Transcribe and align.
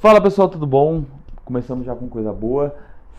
Fala 0.00 0.18
pessoal, 0.18 0.48
tudo 0.48 0.66
bom? 0.66 1.04
Começamos 1.44 1.84
já 1.84 1.94
com 1.94 2.08
coisa 2.08 2.32
boa. 2.32 2.74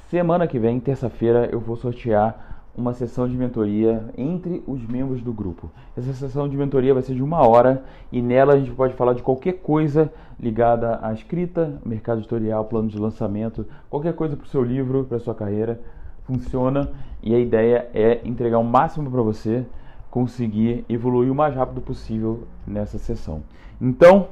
Semana 0.10 0.48
que 0.48 0.57
vem, 0.57 0.80
terça-feira, 0.80 1.48
eu 1.52 1.60
vou 1.60 1.76
sortear 1.76 2.64
uma 2.76 2.92
sessão 2.92 3.30
de 3.30 3.38
mentoria 3.38 4.04
entre 4.18 4.63
os 4.65 4.83
membros 4.88 5.21
do 5.21 5.31
grupo. 5.31 5.70
Essa 5.96 6.12
sessão 6.13 6.49
de 6.49 6.57
mentoria 6.57 6.91
vai 6.91 7.04
ser 7.04 7.13
de 7.13 7.21
uma 7.21 7.47
hora 7.47 7.83
e 8.12 8.20
nela 8.20 8.55
a 8.55 8.57
gente 8.57 8.71
pode 8.71 8.96
falar 8.96 9.13
de 9.13 9.21
qualquer 9.21 9.59
coisa 9.59 10.12
ligada 10.39 10.97
à 11.04 11.13
escrita, 11.13 11.79
mercado 11.86 12.21
editorial, 12.21 12.66
plano 12.66 12.88
de 12.88 12.98
lançamento, 12.98 13.63
qualquer 13.88 14.16
coisa 14.16 14.36
para 14.36 14.45
o 14.45 14.50
seu 14.50 14.63
livro, 14.63 15.04
para 15.04 15.20
sua 15.20 15.36
carreira. 15.36 15.79
Funciona 16.23 16.89
e 17.21 17.36
a 17.36 17.38
ideia 17.38 17.91
é 17.93 18.21
entregar 18.25 18.57
o 18.57 18.63
máximo 18.63 19.11
para 19.11 19.21
você 19.21 19.68
conseguir 20.09 20.84
evoluir 20.89 21.32
o 21.32 21.36
mais 21.36 21.54
rápido 21.54 21.79
possível 21.79 22.48
nessa 22.66 22.98
sessão. 22.98 23.43
Então, 23.79 24.29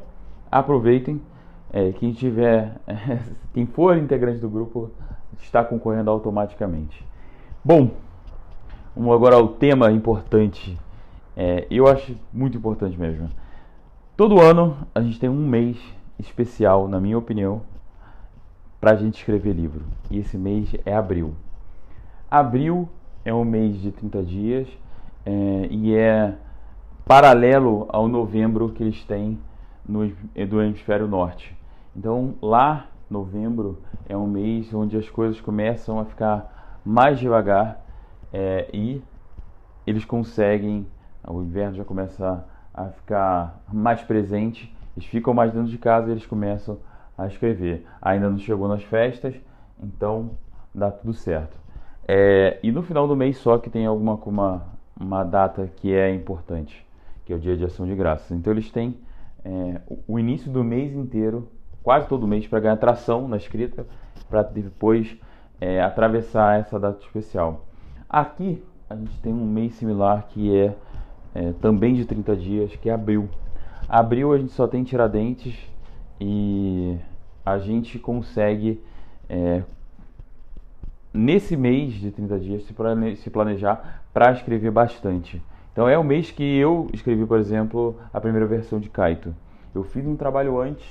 aproveitem. 0.52 1.22
É, 1.72 1.92
quem 1.92 2.12
tiver, 2.12 2.76
quem 3.54 3.66
for 3.66 3.98
integrante 3.98 4.40
do 4.40 4.50
grupo 4.50 4.92
está 5.40 5.64
concorrendo 5.64 6.10
automaticamente. 6.10 7.06
Bom, 7.64 7.92
vamos 8.96 9.14
agora 9.14 9.36
ao 9.36 9.48
tema 9.50 9.92
importante. 9.92 10.78
É, 11.36 11.68
eu 11.70 11.88
acho 11.88 12.18
muito 12.34 12.58
importante 12.58 12.98
mesmo. 13.00 13.30
Todo 14.18 14.42
ano 14.42 14.78
a 14.94 15.02
gente 15.02 15.20
tem 15.20 15.30
um 15.30 15.48
mês 15.48 15.78
especial, 16.18 16.88
na 16.88 17.00
minha 17.00 17.18
opinião, 17.18 17.62
para 18.82 18.92
a 18.92 18.96
gente 18.96 19.18
escrever 19.20 19.54
livro. 19.54 19.86
E 20.10 20.20
esse 20.20 20.38
mês 20.38 20.74
é 20.86 20.94
abril. 20.94 21.34
Abril 22.30 22.90
é 23.24 23.34
um 23.34 23.46
mês 23.46 23.80
de 23.82 23.92
30 23.92 24.24
dias 24.24 24.68
é, 25.26 25.68
e 25.70 25.96
é 25.96 26.36
paralelo 27.06 27.88
ao 27.90 28.08
novembro 28.08 28.70
que 28.70 28.84
eles 28.84 29.04
têm 29.04 29.40
no, 29.88 30.08
do 30.48 30.62
hemisfério 30.62 31.08
norte. 31.08 31.59
Então, 31.96 32.36
lá, 32.42 32.88
novembro, 33.10 33.82
é 34.08 34.16
um 34.16 34.28
mês 34.28 34.74
onde 34.74 34.98
as 34.98 35.10
coisas 35.10 35.42
começam 35.42 36.00
a 36.00 36.06
ficar 36.06 36.82
mais 36.86 37.20
devagar 37.20 37.84
é, 38.32 38.70
e 38.74 39.02
eles 39.86 40.06
conseguem, 40.06 40.88
o 41.28 41.42
inverno 41.42 41.76
já 41.76 41.84
começa 41.84 42.46
a 42.74 42.86
ficar 42.86 43.62
mais 43.72 44.02
presente, 44.02 44.74
eles 44.96 45.08
ficam 45.08 45.34
mais 45.34 45.52
dentro 45.52 45.70
de 45.70 45.78
casa 45.78 46.10
e 46.10 46.12
eles 46.12 46.26
começam 46.26 46.78
a 47.18 47.28
escrever. 47.28 47.86
Ainda 48.02 48.30
não 48.30 48.38
chegou 48.38 48.68
nas 48.68 48.84
festas, 48.84 49.36
então 49.82 50.32
dá 50.74 50.92
tudo 50.92 51.14
certo. 51.14 51.58
É, 52.08 52.60
e 52.64 52.72
no 52.72 52.82
final 52.82 53.08
do 53.08 53.16
mês 53.16 53.38
só 53.38 53.58
que 53.58 53.70
tem 53.70 53.86
alguma 53.86 54.16
uma, 54.16 54.64
uma 55.00 55.24
data 55.24 55.70
que 55.76 55.94
é 55.94 56.14
importante, 56.14 56.86
que 57.26 57.34
é 57.34 57.36
o 57.36 57.40
dia 57.40 57.56
de 57.58 57.66
ação 57.66 57.86
de 57.86 57.96
graças. 57.96 58.32
Então 58.32 58.54
eles 58.54 58.72
têm 58.72 58.98
é, 59.44 59.82
o 60.08 60.20
início 60.20 60.52
do 60.52 60.64
mês 60.64 60.94
inteiro, 60.94 61.48
quase 61.84 62.08
todo 62.08 62.28
mês, 62.28 62.48
para 62.48 62.60
ganhar 62.60 62.78
tração 62.78 63.28
na 63.28 63.38
escrita, 63.38 63.86
para 64.30 64.44
depois 64.44 65.18
é, 65.60 65.82
atravessar 65.82 66.60
essa 66.60 66.80
data 66.80 67.04
especial. 67.04 67.66
Aqui 68.10 68.64
a 68.90 68.96
gente 68.96 69.20
tem 69.20 69.32
um 69.32 69.46
mês 69.46 69.74
similar 69.74 70.28
que 70.30 70.56
é, 70.56 70.76
é, 71.36 71.54
também 71.62 71.94
de 71.94 72.06
30 72.06 72.36
dias, 72.36 72.76
que 72.76 72.90
é 72.90 72.94
abril. 72.94 73.30
Abril 73.88 74.34
a 74.34 74.38
gente 74.38 74.52
só 74.52 74.68
tem 74.68 74.84
Tiradentes 74.84 75.56
e 76.20 76.98
a 77.46 77.58
gente 77.58 77.98
consegue 78.00 78.82
é, 79.30 79.64
nesse 81.14 81.56
mês 81.56 81.94
de 81.94 82.12
30 82.12 82.40
dias 82.40 82.64
se 82.64 83.30
planejar 83.30 84.04
para 84.14 84.32
escrever 84.32 84.72
bastante. 84.72 85.42
Então 85.72 85.88
é 85.88 85.98
o 85.98 86.04
mês 86.04 86.32
que 86.32 86.44
eu 86.44 86.90
escrevi, 86.94 87.26
por 87.26 87.40
exemplo, 87.40 87.96
a 88.14 88.20
primeira 88.20 88.46
versão 88.46 88.80
de 88.80 88.90
Kaito. 88.90 89.36
Eu 89.74 89.84
fiz 89.84 90.06
um 90.06 90.16
trabalho 90.16 90.60
antes, 90.60 90.86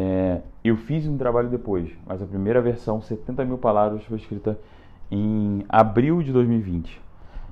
é, 0.00 0.40
eu 0.64 0.78
fiz 0.78 1.06
um 1.06 1.18
trabalho 1.18 1.50
depois, 1.50 1.90
mas 2.06 2.22
a 2.22 2.26
primeira 2.26 2.62
versão, 2.62 3.02
70 3.02 3.44
mil 3.44 3.58
palavras, 3.58 4.02
foi 4.04 4.16
escrita 4.16 4.58
em 5.10 5.62
abril 5.68 6.22
de 6.22 6.32
2020. 6.32 6.98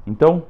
Então, 0.06 0.44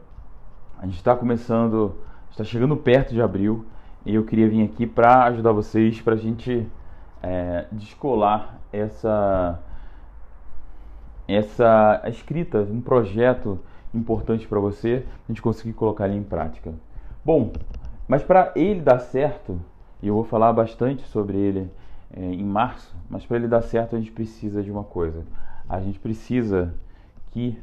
a 0.79 0.87
gente 0.87 0.95
está 0.95 1.17
começando, 1.17 1.97
está 2.31 2.45
chegando 2.45 2.77
perto 2.77 3.13
de 3.13 3.21
abril 3.21 3.67
e 4.07 4.15
eu 4.15 4.25
queria 4.25 4.49
vir 4.49 4.63
aqui 4.63 4.87
para 4.87 5.25
ajudar 5.25 5.51
vocês, 5.51 6.01
para 6.01 6.15
a 6.15 6.17
gente 6.17 6.69
é, 7.21 7.67
descolar 7.73 8.61
essa 8.73 9.61
essa 11.27 12.01
escrita, 12.07 12.61
um 12.61 12.81
projeto 12.81 13.59
importante 13.93 14.47
para 14.47 14.59
você, 14.59 15.05
a 15.25 15.33
gente 15.33 15.43
conseguir 15.43 15.75
colocar 15.75 16.09
ele 16.09 16.17
em 16.17 16.23
prática. 16.23 16.73
Bom, 17.23 17.53
mas 18.07 18.23
para 18.23 18.53
ele 18.57 18.81
dar 18.81 18.99
certo, 19.01 19.61
e 20.03 20.09
eu 20.09 20.15
vou 20.15 20.25
falar 20.25 20.53
bastante 20.55 21.03
sobre 21.03 21.37
ele 21.37 21.71
é, 22.13 22.21
em 22.21 22.45
março, 22.45 22.95
mas 23.09 23.25
para 23.25 23.37
ele 23.37 23.49
dar 23.49 23.63
certo 23.63 23.97
a 23.97 23.99
gente 23.99 24.13
precisa 24.13 24.63
de 24.63 24.71
uma 24.71 24.85
coisa. 24.85 25.25
A 25.69 25.81
gente 25.81 25.99
precisa 25.99 26.75
que 27.31 27.59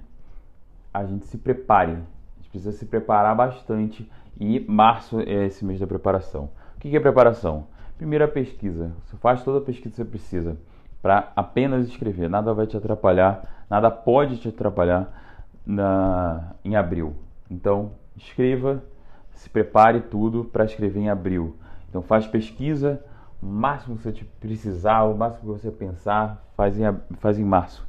a 0.94 1.04
gente 1.06 1.26
se 1.26 1.38
prepare. 1.38 1.94
A 1.94 2.38
gente 2.38 2.50
precisa 2.50 2.72
se 2.72 2.86
preparar 2.86 3.36
bastante 3.36 4.10
e 4.40 4.60
março 4.68 5.20
é 5.20 5.46
esse 5.46 5.66
mês 5.66 5.80
da 5.80 5.88
preparação. 5.88 6.50
O 6.76 6.80
que 6.80 6.96
é 6.96 7.00
preparação? 7.00 7.68
Primeiro 7.98 8.26
a 8.26 8.28
pesquisa. 8.28 8.92
Você 9.06 9.18
faz 9.18 9.44
toda 9.44 9.60
a 9.60 9.62
pesquisa 9.62 9.90
que 9.90 9.96
você 9.96 10.06
precisa 10.06 10.58
para 11.02 11.32
apenas 11.36 11.88
escrever. 11.88 12.30
Nada 12.30 12.54
vai 12.54 12.68
te 12.68 12.76
atrapalhar, 12.76 13.66
nada 13.70 13.90
pode 13.90 14.38
te 14.38 14.50
atrapalhar 14.50 15.08
na, 15.66 16.56
em 16.64 16.76
abril. 16.76 17.16
Então, 17.50 17.92
escreva, 18.16 18.84
se 19.34 19.50
prepare 19.50 20.02
tudo 20.02 20.46
para 20.46 20.66
escrever 20.66 21.00
em 21.00 21.10
abril. 21.10 21.56
Então, 21.90 22.02
faz 22.02 22.28
pesquisa, 22.28 23.04
máximo 23.46 23.98
que 23.98 24.04
você 24.04 24.26
precisar, 24.40 25.04
o 25.04 25.16
máximo 25.16 25.42
que 25.42 25.62
você 25.62 25.72
pensar, 25.72 26.44
faz 26.56 26.80
em, 26.80 26.84
faz 27.18 27.38
em 27.40 27.44
março. 27.44 27.86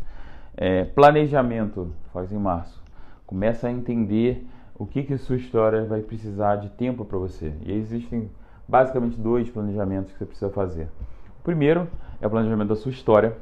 É, 0.57 0.85
planejamento, 0.85 1.93
faz 2.13 2.33
em 2.33 2.39
março. 2.39 2.83
Começa 3.27 3.69
a 3.69 3.71
entender 3.71 4.47
o 4.79 4.87
que, 4.87 5.03
que 5.03 5.17
sua 5.17 5.37
história 5.37 5.85
vai 5.85 6.03
precisar 6.03 6.57
de 6.57 6.69
tempo 6.71 7.05
para 7.05 7.19
você. 7.19 7.53
E 7.63 7.73
existem 7.73 8.31
basicamente 8.69 9.19
dois 9.19 9.49
planejamentos 9.49 10.13
que 10.13 10.19
você 10.19 10.27
precisa 10.27 10.51
fazer. 10.51 10.89
O 11.41 11.43
primeiro 11.43 11.89
é 12.21 12.27
o 12.27 12.31
planejamento 12.31 12.69
da 12.69 12.77
sua 12.77 12.91
história, 12.91 13.37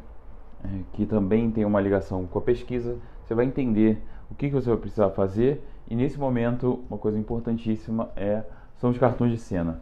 é, 0.64 0.68
que 0.92 1.06
também 1.06 1.50
tem 1.50 1.64
uma 1.64 1.80
ligação 1.80 2.26
com 2.26 2.38
a 2.38 2.42
pesquisa. 2.42 2.96
Você 3.24 3.34
vai 3.34 3.44
entender 3.44 4.02
o 4.30 4.34
que, 4.34 4.48
que 4.48 4.54
você 4.54 4.68
vai 4.68 4.78
precisar 4.78 5.10
fazer. 5.10 5.64
E 5.88 5.94
nesse 5.94 6.18
momento, 6.18 6.84
uma 6.88 6.98
coisa 6.98 7.18
importantíssima 7.18 8.10
é 8.16 8.42
são 8.76 8.90
os 8.90 8.98
cartões 8.98 9.32
de 9.32 9.38
cena. 9.38 9.80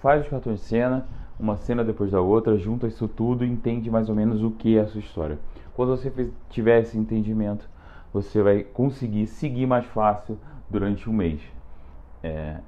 Faz 0.00 0.22
os 0.22 0.28
cartões 0.28 0.60
de 0.60 0.66
cena, 0.66 1.06
uma 1.38 1.56
cena 1.56 1.84
depois 1.84 2.10
da 2.10 2.20
outra, 2.20 2.56
junta 2.56 2.86
isso 2.86 3.08
tudo 3.08 3.44
e 3.44 3.48
entende 3.48 3.90
mais 3.90 4.08
ou 4.08 4.14
menos 4.14 4.42
o 4.42 4.50
que 4.50 4.76
é 4.76 4.80
a 4.80 4.86
sua 4.86 5.00
história. 5.00 5.38
Quando 5.74 5.90
você 5.96 6.12
tiver 6.48 6.80
esse 6.80 6.96
entendimento, 6.96 7.68
você 8.12 8.42
vai 8.42 8.62
conseguir 8.62 9.26
seguir 9.26 9.66
mais 9.66 9.84
fácil 9.86 10.38
durante 10.70 11.10
um 11.10 11.12
mês. 11.12 11.40
É... 12.22 12.58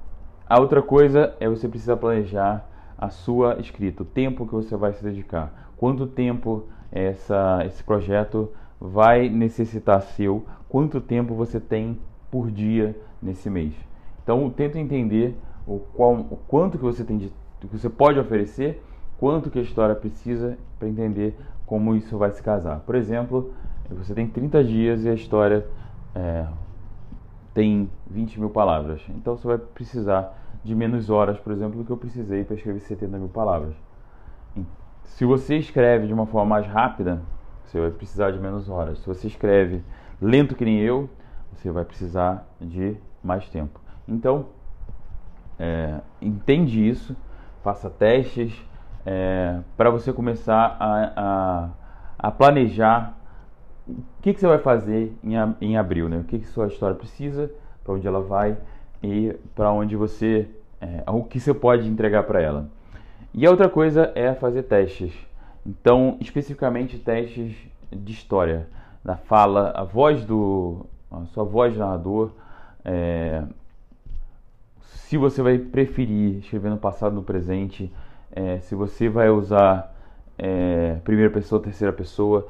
A 0.49 0.61
outra 0.61 0.83
coisa 0.83 1.35
é 1.41 1.49
você 1.49 1.69
precisa 1.69 1.97
planejar 1.97 2.69
a 2.99 3.09
sua 3.09 3.59
escrita, 3.61 4.03
o 4.03 4.07
tempo 4.07 4.47
que 4.47 4.55
você 4.55 4.77
vai 4.77 4.93
se 4.93 5.03
dedicar, 5.03 5.73
quanto 5.77 6.07
tempo 6.07 6.65
essa, 6.91 7.63
esse 7.67 7.83
projeto 7.83 8.51
vai 8.81 9.29
necessitar 9.29 10.01
seu, 10.03 10.45
quanto 10.69 11.01
tempo 11.01 11.35
você 11.35 11.61
tem 11.61 11.99
por 12.31 12.51
dia 12.51 12.97
nesse 13.21 13.51
mês. 13.51 13.75
Então, 14.23 14.49
tenta 14.51 14.79
entender 14.79 15.37
o, 15.67 15.79
qual, 15.79 16.15
o 16.15 16.37
quanto 16.49 16.79
que 16.79 16.85
você 16.85 17.05
tem 17.05 17.19
de, 17.19 17.33
que 17.61 17.79
você 17.79 17.89
pode 17.89 18.19
oferecer, 18.19 18.83
quanto 19.19 19.51
que 19.51 19.59
a 19.59 19.63
história 19.63 19.95
precisa 19.95 20.59
para 20.79 20.89
entender 20.89 21.37
como 21.65 21.95
isso 21.95 22.17
vai 22.17 22.31
se 22.31 22.43
casar. 22.43 22.81
Por 22.81 22.95
exemplo, 22.95 23.53
você 23.91 24.15
tem 24.15 24.27
30 24.27 24.65
dias 24.65 25.05
e 25.05 25.09
a 25.09 25.15
história 25.15 25.67
é, 26.15 26.47
tem 27.55 27.91
20 28.11 28.41
mil 28.41 28.51
palavras. 28.51 29.01
Então 29.11 29.37
você 29.37 29.47
vai 29.47 29.59
precisar 29.59 30.37
de 30.63 30.75
menos 30.75 31.11
horas, 31.11 31.39
por 31.39 31.53
exemplo, 31.53 31.79
do 31.79 31.85
que 31.85 31.91
eu 31.91 31.97
precisei 31.97 32.45
para 32.45 32.57
escrever 32.57 32.81
70 32.81 33.19
mil 33.19 33.29
palavras. 33.29 33.75
Se 35.05 35.25
você 35.25 35.57
escreve 35.57 36.07
de 36.07 36.13
uma 36.13 36.27
forma 36.27 36.57
mais 36.57 36.67
rápida, 36.67 37.23
você 37.65 37.81
vai 37.81 37.91
precisar 37.91 38.33
de 38.33 38.39
menos 38.39 38.69
horas. 38.69 38.99
Se 38.99 39.07
você 39.07 39.27
escreve 39.27 39.83
lento 40.21 40.55
que 40.55 40.65
nem 40.65 40.81
eu, 40.81 41.09
você 41.53 41.71
vai 41.71 41.85
precisar 41.85 42.47
de 42.61 42.97
mais 43.23 43.49
tempo. 43.49 43.81
Então, 44.07 44.47
é, 45.59 46.01
entende 46.21 46.87
isso, 46.87 47.17
faça 47.67 47.91
testes 47.91 48.55
é, 49.05 49.59
para 49.77 49.91
você 49.91 50.13
começar 50.13 50.77
a, 50.79 51.13
a, 51.17 51.71
a, 52.17 52.31
planejar 52.31 53.19
o 53.89 54.23
que, 54.23 54.33
que 54.33 54.39
você 54.39 54.47
vai 54.47 54.59
fazer 54.59 55.13
em, 55.25 55.35
em 55.61 55.77
abril, 55.77 56.09
né? 56.09 56.19
O 56.19 56.23
que, 56.23 56.39
que 56.39 56.47
sua 56.47 56.69
história 56.69 56.95
precisa, 56.95 57.51
para 57.83 57.95
onde 57.95 58.07
ela 58.07 58.21
vai 58.21 58.57
e 59.03 59.35
para 59.53 59.73
onde 59.73 59.97
você, 59.97 60.49
é, 60.81 61.03
o 61.11 61.25
que 61.25 61.41
você 61.41 61.53
pode 61.53 61.89
entregar 61.89 62.23
para 62.23 62.41
ela. 62.41 62.69
E 63.35 63.45
a 63.45 63.51
outra 63.51 63.69
coisa 63.69 64.13
é 64.15 64.33
fazer 64.33 64.63
testes. 64.63 65.13
Então, 65.67 66.19
especificamente 66.21 67.01
testes 67.01 67.57
de 67.91 68.13
história, 68.13 68.69
da 69.05 69.17
fala, 69.17 69.73
a 69.75 69.83
voz 69.83 70.25
do, 70.25 70.87
a 71.11 71.25
sua 71.27 71.43
voz 71.43 71.77
narrador, 71.77 72.31
é, 72.85 73.43
se 75.07 75.17
você 75.17 75.41
vai 75.41 75.57
preferir 75.57 76.39
escrever 76.39 76.69
no 76.69 76.79
passado, 76.79 77.15
no 77.15 77.23
presente, 77.23 77.93
é, 78.33 78.59
se 78.59 78.75
você 78.75 79.09
vai 79.09 79.31
usar 79.31 79.95
é, 80.37 80.97
primeira 81.05 81.31
pessoa, 81.31 81.63
terceira 81.63 81.93
pessoa. 81.93 82.49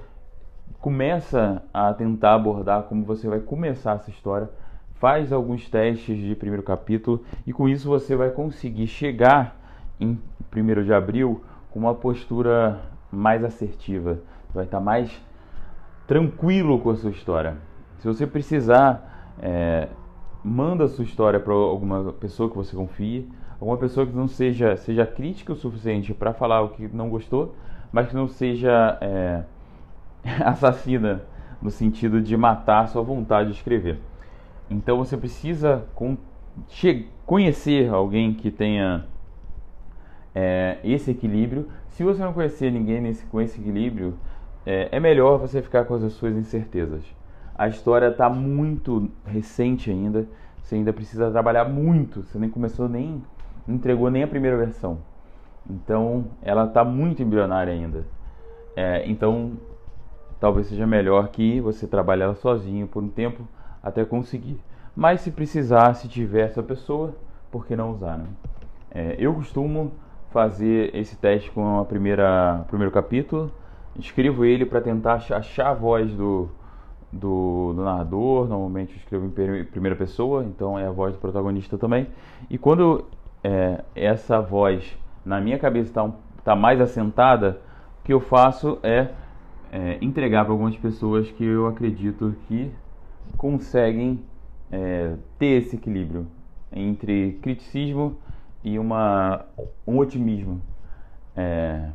Começa 0.81 1.62
a 1.73 1.93
tentar 1.93 2.32
abordar 2.32 2.85
como 2.85 3.05
você 3.05 3.29
vai 3.29 3.41
começar 3.41 3.97
essa 3.97 4.08
história. 4.08 4.49
Faz 4.94 5.35
alguns 5.35 5.69
testes 5.69 6.17
de 6.17 6.35
primeiro 6.35 6.62
capítulo 6.62 7.23
e 7.47 7.53
com 7.53 7.69
isso 7.69 7.91
você 7.91 8.17
vai 8.17 8.31
conseguir 8.31 8.87
chegar 8.87 9.61
em 10.00 10.19
1 10.50 10.82
de 10.82 10.94
abril 10.94 11.44
com 11.70 11.79
uma 11.81 11.94
postura 11.94 12.81
mais 13.12 13.44
assertiva. 13.44 14.19
Vai 14.55 14.64
estar 14.64 14.81
mais 14.81 15.11
tranquilo 16.06 16.81
com 16.81 16.88
a 16.88 16.97
sua 16.97 17.11
história. 17.11 17.59
Se 17.99 18.09
você 18.09 18.26
precisar, 18.26 19.35
é, 19.43 19.88
manda 20.47 20.85
a 20.85 20.89
sua 20.89 21.05
história 21.05 21.41
para 21.41 21.53
alguma 21.53 22.13
pessoa 22.13 22.49
que 22.49 22.57
você 22.57 22.77
confie, 22.77 23.29
alguma 23.61 23.77
pessoa 23.77 24.07
que 24.07 24.15
não 24.15 24.29
seja, 24.29 24.77
seja 24.77 25.05
crítica 25.05 25.53
o 25.53 25.57
suficiente 25.57 26.15
para 26.15 26.33
falar 26.33 26.63
o 26.63 26.69
que 26.69 26.87
não 26.87 27.11
gostou, 27.11 27.57
mas 27.91 28.09
que 28.09 28.15
não 28.15 28.29
seja 28.29 28.97
é, 29.01 29.43
assassina 30.45 31.23
no 31.61 31.71
sentido 31.71 32.21
de 32.21 32.37
matar 32.37 32.87
sua 32.89 33.03
vontade 33.03 33.51
de 33.51 33.57
escrever. 33.57 33.99
Então 34.71 34.99
você 34.99 35.17
precisa 35.17 35.85
conhecer 37.25 37.93
alguém 37.93 38.33
que 38.33 38.51
tenha 38.51 39.05
é, 40.33 40.79
esse 40.85 41.11
equilíbrio. 41.11 41.69
Se 41.89 42.05
você 42.05 42.23
não 42.23 42.33
conhecer 42.33 42.71
ninguém 42.71 43.01
nesse, 43.01 43.27
com 43.27 43.41
esse 43.41 43.61
equilíbrio, 43.61 44.15
é, 44.65 44.91
é 44.93 45.01
melhor 45.01 45.39
você 45.39 45.61
ficar 45.61 45.87
com 45.87 45.95
as 45.95 46.13
suas 46.13 46.37
incertezas. 46.37 47.03
A 47.58 47.69
história 47.69 48.08
está 48.08 48.29
muito 48.29 49.11
recente 49.25 49.91
ainda, 49.91 50.29
você 50.62 50.75
ainda 50.75 50.93
precisa 50.93 51.31
trabalhar 51.31 51.64
muito, 51.64 52.23
você 52.23 52.38
nem 52.38 52.50
começou 52.50 52.87
nem, 52.87 53.23
entregou 53.67 54.11
nem 54.11 54.23
a 54.23 54.29
primeira 54.29 54.58
versão. 54.58 54.99
Então 55.69 56.26
ela 56.43 56.67
está 56.67 56.85
muito 56.85 57.23
embrionária 57.23 57.73
ainda. 57.73 58.05
É, 58.76 59.08
então 59.08 59.53
talvez 60.38 60.67
seja 60.67 60.87
melhor 60.87 61.29
que 61.29 61.58
você 61.61 61.87
trabalhe 61.87 62.23
ela 62.23 62.35
sozinho 62.35 62.87
por 62.87 63.03
um 63.03 63.08
tempo 63.08 63.49
até 63.82 64.05
conseguir. 64.05 64.61
Mas 64.94 65.23
se 65.23 65.31
precisar, 65.31 65.94
se 65.94 66.09
tiver 66.09 66.43
essa 66.43 66.62
pessoa, 66.62 67.14
por 67.50 67.67
que 67.67 67.75
não 67.75 67.91
usar? 67.91 68.19
Né? 68.19 68.26
É, 68.91 69.17
eu 69.19 69.32
costumo 69.32 69.93
fazer 70.31 70.94
esse 70.94 71.17
teste 71.17 71.50
com 71.50 71.81
a 71.81 71.85
primeira 71.87 72.64
primeiro 72.69 72.93
capítulo 72.93 73.50
escrevo 73.99 74.44
ele 74.44 74.67
para 74.67 74.81
tentar 74.82 75.14
achar 75.14 75.70
a 75.70 75.75
voz 75.75 76.12
do, 76.12 76.50
do, 77.17 77.73
do, 77.75 77.83
narrador. 77.83 78.47
Normalmente 78.49 78.93
eu 78.93 78.97
escrevo 78.99 79.27
em 79.27 79.65
primeira 79.65 79.97
pessoa, 79.97 80.45
então 80.45 80.79
é 80.79 80.87
a 80.87 80.91
voz 80.91 81.15
do 81.15 81.21
protagonista 81.21 81.77
também. 81.77 82.07
E 82.49 82.59
quando 82.59 83.05
é, 83.43 83.83
essa 83.95 84.41
voz 84.41 84.97
na 85.25 85.41
minha 85.41 85.59
cabeça 85.59 85.89
está 85.91 86.11
tá 86.45 86.55
mais 86.55 86.81
assentada, 86.81 87.61
o 88.01 88.05
que 88.05 88.13
eu 88.13 88.21
faço 88.21 88.79
é, 88.83 89.09
é 89.73 89.99
entregar 90.01 90.45
para 90.45 90.53
algumas 90.53 90.77
pessoas 90.77 91.31
que 91.31 91.45
eu 91.45 91.67
acredito 91.67 92.35
que 92.47 92.71
conseguem 93.37 94.21
é, 94.71 95.15
ter 95.39 95.62
esse 95.62 95.77
equilíbrio 95.77 96.27
entre 96.73 97.39
criticismo 97.43 98.17
e 98.62 98.79
uma, 98.79 99.45
um 99.87 99.99
otimismo. 99.99 100.61
É, 101.37 101.89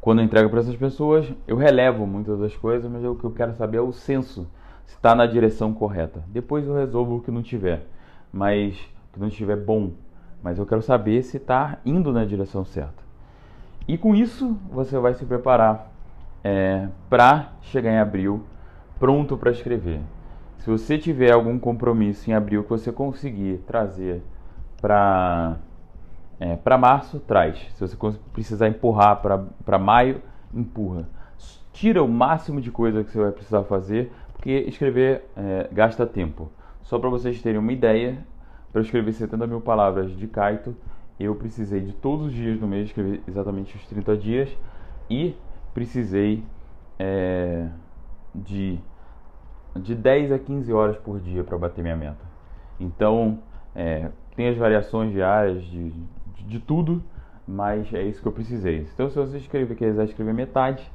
quando 0.00 0.20
eu 0.20 0.24
entrego 0.24 0.48
para 0.48 0.60
essas 0.60 0.76
pessoas, 0.76 1.30
eu 1.46 1.56
relevo 1.56 2.06
muitas 2.06 2.38
das 2.38 2.56
coisas, 2.56 2.90
mas 2.90 3.04
o 3.04 3.14
que 3.14 3.24
eu 3.24 3.30
quero 3.30 3.54
saber 3.54 3.78
é 3.78 3.82
o 3.82 3.92
senso, 3.92 4.48
se 4.86 4.94
está 4.94 5.14
na 5.14 5.26
direção 5.26 5.74
correta. 5.74 6.24
Depois 6.28 6.66
eu 6.66 6.74
resolvo 6.74 7.16
o 7.16 7.20
que 7.20 7.30
não 7.30 7.42
tiver, 7.42 7.86
mas 8.32 8.74
que 9.12 9.20
não 9.20 9.28
estiver 9.28 9.56
bom. 9.56 9.92
Mas 10.42 10.58
eu 10.58 10.64
quero 10.64 10.80
saber 10.80 11.22
se 11.22 11.36
está 11.36 11.78
indo 11.84 12.12
na 12.12 12.24
direção 12.24 12.64
certa. 12.64 13.02
E 13.86 13.98
com 13.98 14.14
isso 14.14 14.56
você 14.70 14.98
vai 14.98 15.12
se 15.14 15.24
preparar 15.26 15.92
é, 16.42 16.88
para 17.10 17.52
chegar 17.60 17.90
em 17.90 17.98
abril 17.98 18.42
pronto 18.98 19.36
para 19.36 19.50
escrever. 19.50 20.00
Se 20.58 20.70
você 20.70 20.98
tiver 20.98 21.32
algum 21.32 21.58
compromisso 21.58 22.30
em 22.30 22.34
abril 22.34 22.62
que 22.62 22.70
você 22.70 22.92
conseguir 22.92 23.58
trazer 23.66 24.22
para 24.80 25.56
é, 26.40 26.56
para 26.56 26.78
março, 26.78 27.20
traz. 27.20 27.58
Se 27.74 27.86
você 27.86 27.96
precisar 28.32 28.66
empurrar 28.66 29.20
para 29.20 29.78
maio, 29.78 30.22
empurra. 30.52 31.06
Tira 31.70 32.02
o 32.02 32.08
máximo 32.08 32.60
de 32.60 32.70
coisa 32.70 33.04
que 33.04 33.10
você 33.10 33.20
vai 33.20 33.30
precisar 33.30 33.62
fazer, 33.64 34.10
porque 34.32 34.50
escrever 34.66 35.26
é, 35.36 35.68
gasta 35.70 36.06
tempo. 36.06 36.50
Só 36.82 36.98
para 36.98 37.10
vocês 37.10 37.40
terem 37.42 37.58
uma 37.58 37.72
ideia, 37.72 38.18
para 38.72 38.80
escrever 38.80 39.12
70 39.12 39.46
mil 39.46 39.60
palavras 39.60 40.10
de 40.16 40.26
Kaito, 40.26 40.74
eu 41.18 41.34
precisei 41.34 41.80
de 41.82 41.92
todos 41.92 42.28
os 42.28 42.32
dias 42.32 42.58
do 42.58 42.66
mês 42.66 42.86
escrever 42.86 43.20
exatamente 43.28 43.76
os 43.76 43.86
30 43.86 44.16
dias 44.16 44.48
e 45.10 45.36
precisei 45.74 46.42
é, 46.98 47.68
de, 48.34 48.78
de 49.76 49.94
10 49.94 50.32
a 50.32 50.38
15 50.38 50.72
horas 50.72 50.96
por 50.96 51.20
dia 51.20 51.44
para 51.44 51.58
bater 51.58 51.82
minha 51.82 51.96
meta. 51.96 52.24
Então, 52.78 53.38
é, 53.74 54.08
tem 54.34 54.48
as 54.48 54.56
variações 54.56 55.12
diárias 55.12 55.62
de, 55.64 55.92
de 56.38 56.58
tudo, 56.58 57.02
mas 57.46 57.92
é 57.92 58.02
isso 58.02 58.20
que 58.22 58.28
eu 58.28 58.32
precisei. 58.32 58.86
Então, 58.94 59.08
se 59.10 59.16
você 59.16 59.38
escrever, 59.38 59.74
quiser 59.74 60.04
escrever 60.04 60.32
metade, 60.32 60.90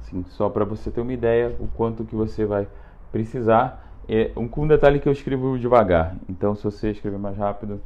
assim, 0.00 0.24
só 0.28 0.48
para 0.48 0.64
você 0.64 0.90
ter 0.90 1.00
uma 1.00 1.12
ideia 1.12 1.54
o 1.60 1.68
quanto 1.68 2.04
que 2.04 2.14
você 2.14 2.44
vai 2.44 2.66
precisar. 3.12 3.86
É 4.08 4.32
um, 4.36 4.48
um 4.56 4.66
detalhe 4.66 4.98
que 4.98 5.08
eu 5.08 5.12
escrevo 5.12 5.58
devagar, 5.58 6.16
então 6.28 6.54
se 6.54 6.64
você 6.64 6.90
escrever 6.90 7.18
mais 7.18 7.36
rápido, 7.36 7.80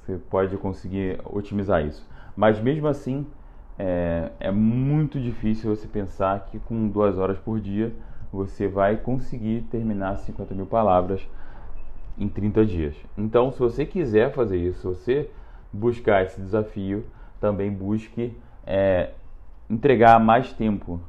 você 0.00 0.18
pode 0.30 0.56
conseguir 0.58 1.18
otimizar 1.24 1.84
isso. 1.86 2.06
Mas 2.36 2.60
mesmo 2.60 2.86
assim, 2.86 3.26
é, 3.78 4.30
é 4.40 4.50
muito 4.50 5.18
difícil 5.18 5.74
você 5.74 5.86
pensar 5.88 6.46
que 6.50 6.58
com 6.58 6.88
duas 6.88 7.16
horas 7.18 7.38
por 7.38 7.60
dia 7.60 7.92
você 8.32 8.68
vai 8.68 8.96
conseguir 8.96 9.62
terminar 9.70 10.16
50 10.18 10.54
mil 10.54 10.66
palavras 10.66 11.26
em 12.18 12.28
30 12.28 12.66
dias. 12.66 12.94
Então, 13.16 13.50
se 13.50 13.58
você 13.58 13.86
quiser 13.86 14.32
fazer 14.32 14.58
isso, 14.58 14.88
você 14.88 15.30
buscar 15.74 16.24
esse 16.24 16.40
desafio, 16.40 17.04
também 17.40 17.70
busque 17.70 18.36
é, 18.66 19.10
entregar 19.68 20.18
mais 20.20 20.52
tempo, 20.52 21.00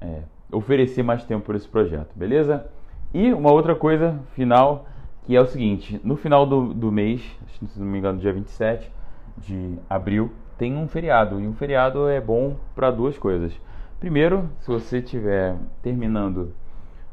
é, 0.00 0.20
oferecer 0.52 1.02
mais 1.02 1.24
tempo 1.24 1.44
para 1.46 1.56
esse 1.56 1.68
projeto, 1.68 2.10
beleza? 2.14 2.66
E 3.12 3.32
uma 3.32 3.52
outra 3.52 3.74
coisa 3.74 4.18
final, 4.34 4.86
que 5.24 5.34
é 5.34 5.40
o 5.40 5.46
seguinte: 5.46 6.00
no 6.04 6.16
final 6.16 6.46
do, 6.46 6.74
do 6.74 6.92
mês, 6.92 7.22
se 7.48 7.78
não 7.78 7.86
me 7.86 7.98
engano, 7.98 8.18
dia 8.18 8.32
27 8.32 8.90
de 9.38 9.78
abril, 9.88 10.30
tem 10.58 10.76
um 10.76 10.86
feriado. 10.86 11.40
E 11.40 11.46
um 11.46 11.54
feriado 11.54 12.08
é 12.08 12.20
bom 12.20 12.56
para 12.74 12.90
duas 12.90 13.18
coisas. 13.18 13.52
Primeiro, 13.98 14.48
se 14.60 14.68
você 14.68 14.98
estiver 14.98 15.56
terminando, 15.82 16.52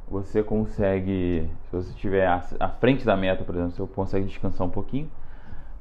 você 0.09 0.43
consegue, 0.43 1.49
se 1.63 1.71
você 1.71 1.89
estiver 1.91 2.27
à 2.27 2.67
frente 2.67 3.05
da 3.05 3.15
meta, 3.15 3.43
por 3.43 3.55
exemplo, 3.55 3.71
você 3.71 3.93
consegue 3.93 4.25
descansar 4.25 4.67
um 4.67 4.69
pouquinho. 4.69 5.09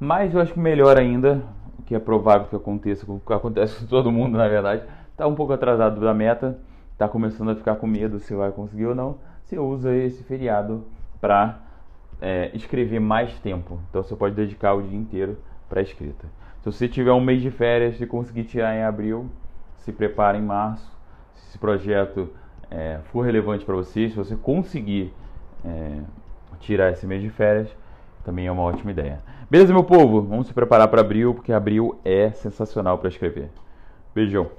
Mas 0.01 0.35
eu 0.35 0.41
acho 0.41 0.55
que 0.55 0.59
melhor 0.59 0.97
ainda, 0.97 1.43
o 1.79 1.83
que 1.83 1.95
é 1.95 1.99
provável 1.99 2.49
que 2.49 2.57
aconteça, 2.57 3.05
que 3.05 3.33
acontece 3.35 3.81
com 3.81 3.87
todo 3.87 4.11
mundo 4.11 4.39
na 4.39 4.49
verdade, 4.49 4.83
está 5.11 5.27
um 5.27 5.35
pouco 5.35 5.53
atrasado 5.53 6.01
da 6.01 6.15
meta, 6.15 6.59
está 6.93 7.07
começando 7.07 7.51
a 7.51 7.55
ficar 7.55 7.77
com 7.77 7.87
medo 7.87 8.19
se 8.19 8.35
vai 8.35 8.51
conseguir 8.51 8.87
ou 8.87 8.95
não, 8.95 9.19
você 9.45 9.59
usa 9.59 9.95
esse 9.95 10.25
feriado 10.25 10.87
para 11.21 11.59
é, 12.19 12.51
escrever 12.55 12.99
mais 12.99 13.39
tempo. 13.41 13.79
Então 13.91 14.03
você 14.03 14.17
pode 14.17 14.35
dedicar 14.35 14.73
o 14.73 14.81
dia 14.81 14.99
inteiro 14.99 15.37
para 15.69 15.83
escrita. 15.83 16.27
Se 16.61 16.73
você 16.73 16.89
tiver 16.89 17.13
um 17.13 17.21
mês 17.21 17.43
de 17.43 17.51
férias 17.51 18.01
e 18.01 18.07
conseguir 18.07 18.45
tirar 18.45 18.75
em 18.75 18.83
abril, 18.83 19.29
se 19.77 19.93
prepare 19.93 20.39
em 20.39 20.43
março. 20.43 20.91
Se 21.35 21.51
esse 21.51 21.59
projeto 21.59 22.31
é, 22.71 23.01
for 23.13 23.21
relevante 23.21 23.67
para 23.67 23.75
você, 23.75 24.09
se 24.09 24.17
você 24.17 24.35
conseguir 24.35 25.13
é, 25.63 25.99
tirar 26.59 26.91
esse 26.91 27.07
mês 27.07 27.21
de 27.21 27.29
férias, 27.29 27.69
também 28.25 28.47
é 28.47 28.53
uma 28.53 28.63
ótima 28.63 28.91
ideia. 28.91 29.19
Beleza, 29.51 29.73
meu 29.73 29.85
povo? 29.85 30.23
Vamos 30.23 30.47
se 30.47 30.55
preparar 30.55 30.89
para 30.89 31.01
abril, 31.01 31.35
porque 31.35 31.53
abril 31.53 31.99
é 32.05 32.31
sensacional 32.31 32.99
para 32.99 33.09
escrever. 33.09 33.51
Beijão. 34.15 34.51